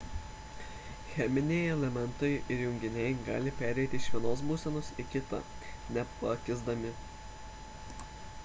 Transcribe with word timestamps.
cheminiai 1.09 1.67
elementai 1.73 2.31
ir 2.55 2.63
junginiai 2.63 3.11
gali 3.27 3.53
pereiti 3.59 3.99
iš 4.03 4.07
vienos 4.15 4.41
būsenos 4.49 4.89
į 5.03 5.05
kitą 5.13 5.41
nepakisdami 5.99 6.95